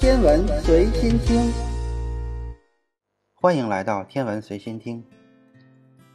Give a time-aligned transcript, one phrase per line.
[0.00, 1.52] 天文随心听，
[3.34, 5.04] 欢迎来到天文随心听。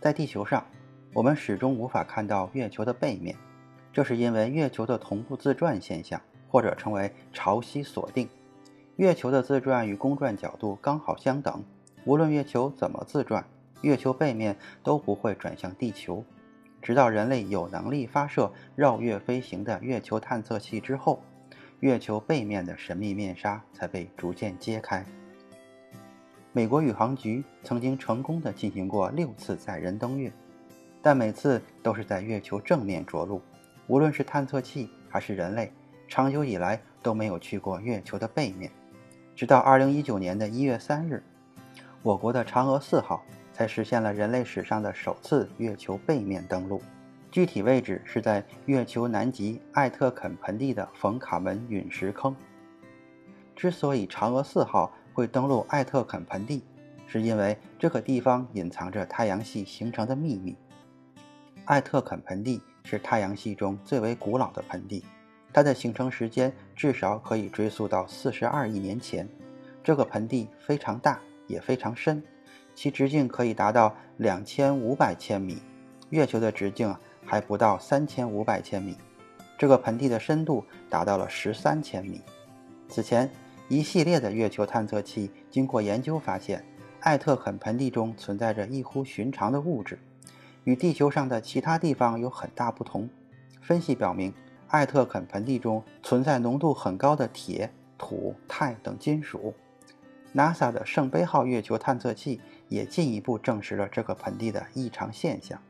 [0.00, 0.66] 在地球上，
[1.12, 3.36] 我们始终无法看到月球的背面，
[3.92, 6.18] 这是因为月球的同步自转现象，
[6.48, 8.26] 或者称为潮汐锁定。
[8.96, 11.62] 月球的自转与公转角度刚好相等，
[12.06, 13.46] 无论月球怎么自转，
[13.82, 16.24] 月球背面都不会转向地球。
[16.80, 21.22] 直到人类有能力发射绕月飞行的月球探测器之后，
[21.80, 25.04] 月球背面的神秘面纱才被逐渐揭开。
[26.52, 30.32] 美国宇航局曾经成功的进行过六次载人登月，
[31.02, 33.42] 但每次都是在月球正面着陆。
[33.86, 35.72] 无论是探测器还是人类，
[36.08, 38.70] 长久以来都没有去过月球的背面。
[39.34, 41.22] 直到2019年的一月三日，
[42.02, 43.24] 我国的嫦娥四号。
[43.56, 46.82] 才实现了人类史上的首次月球背面登陆，
[47.34, 52.32] 具体位置是在月球南极艾特肯盆地的冯卡门陨石坑。
[53.56, 56.62] 之所以嫦娥四号会登陆艾特肯盆地，
[57.08, 60.54] 是因为这个地方隐藏着太阳系形成的秘密。
[61.64, 65.04] 艾特肯盆地是太阳系中最为古老的盆地，
[65.52, 69.28] 它的形成时间至少可以追溯到四十二亿年前。
[69.82, 72.22] 这个盆地非常大，也非常深。
[72.76, 75.58] 其直径可以达到两千五百千米，
[76.10, 78.96] 月球的直径还不到三千五百千米。
[79.56, 82.20] 这个盆地的深度达到了十三千米。
[82.88, 83.30] 此前，
[83.68, 86.64] 一系列的月球探测器经过研究发现，
[87.00, 89.98] 艾特肯盆地中存在着异乎寻常的物质，
[90.64, 93.08] 与地球上的其他地方有很大不同。
[93.60, 94.34] 分析表明，
[94.68, 99.54] 艾特肯盆地中存在浓度很高的铁、土、钛等金属。
[100.34, 105.62] NASA 的圣杯号月球探测器也进一步证实了这个盆地的异常现象。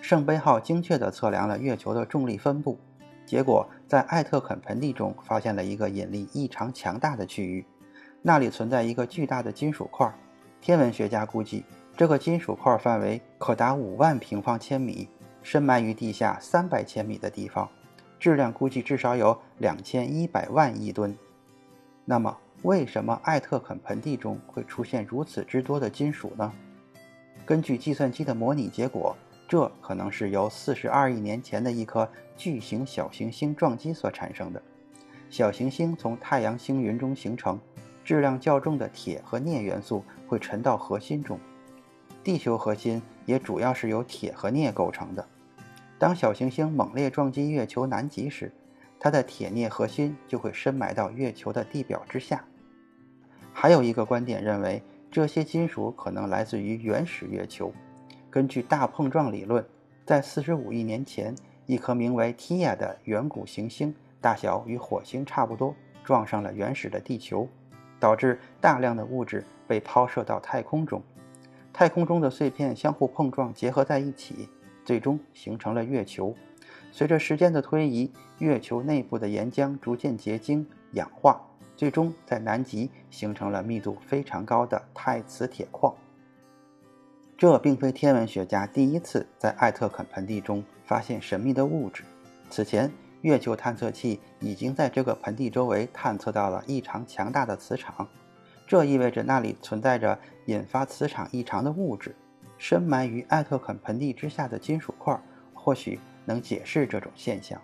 [0.00, 2.78] 圣杯号精确地测量了月球的重力分布，
[3.26, 7.64] 结果在艾特肯盆地中发现了一个引力异常强大的区域，
[8.22, 10.12] 那里存在一个巨大的金属块。
[10.60, 11.64] 天文学家估计，
[11.96, 15.08] 这个金属块范围可达五万平方千米，
[15.42, 17.68] 深埋于地下三百千米的地方，
[18.18, 21.16] 质量估计至少有两千一百万亿吨。
[22.04, 22.36] 那么？
[22.62, 26.52] 为什么艾特肯盆地中会出现如此之多的金属呢？
[27.46, 29.16] 根据计算机的模拟结果，
[29.50, 34.62] 这可能是由42亿年前的一颗巨型小行星撞击所产生的。
[35.28, 37.58] 小行星从太阳星云中形成，
[38.04, 41.36] 质量较重的铁和镍元素会沉到核心中。
[42.22, 45.28] 地球核心也主要是由铁和镍构成的。
[45.98, 48.52] 当小行星猛烈撞击月球南极时，
[49.00, 52.44] 它的铁镍核心就会深埋到月球的地表之下。
[53.52, 57.74] 还有一个观点认为，这些金属可能来自于原始月球。
[58.30, 59.64] 根据大碰撞理论，
[60.06, 61.34] 在45亿年前，
[61.66, 65.74] 一颗名为 Tia 的远古行星，大小与火星差不多，
[66.04, 67.48] 撞上了原始的地球，
[67.98, 71.02] 导致大量的物质被抛射到太空中。
[71.72, 74.48] 太空中的碎片相互碰撞，结合在一起，
[74.84, 76.32] 最终形成了月球。
[76.92, 81.40] 随着时间的推移，月球内部的岩浆逐渐结晶、氧化。
[81.76, 85.94] 最终在南极形成了密度非常高的钛磁铁矿。
[87.40, 92.04] 这并非天文学家第一次在艾特肯盆地中发现神秘的物质。
[92.50, 92.92] 此前，
[93.22, 98.06] 月球探测器已经在这个盆地周围探测到了异常强大的磁场，
[98.66, 100.18] 这意味着那里存在着
[100.48, 102.14] 引发磁场异常的物质。
[102.58, 105.18] 深埋于艾特肯盆地之下的金属块
[105.54, 107.58] 或许能解释这种现象。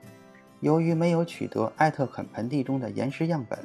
[0.61, 3.59] 由于没有取得艾特肯盆地中的岩石样本。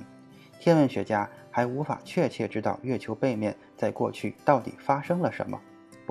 [0.59, 5.57] 天文学家还无法确切知道月球背面在过去到底发生了什么。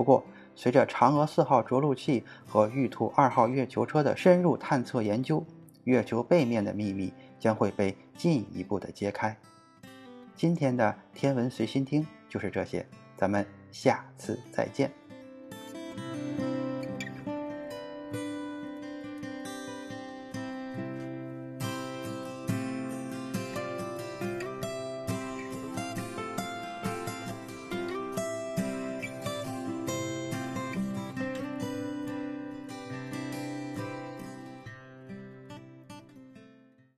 [0.01, 0.25] 不过，
[0.57, 5.45] 随着嫦娥四号着陆器和玉兔二号月球车的深入探测研究，
[5.85, 9.37] 月球背面的秘密将会被进一步的揭开。
[10.35, 15.00] 今天的天文随心听就是这些，咱们下次再见。